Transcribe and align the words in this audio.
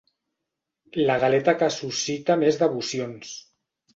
La 1.09 1.17
galeta 1.25 1.53
que 1.59 1.69
suscita 1.77 2.39
més 2.45 2.59
devocions. 2.65 3.37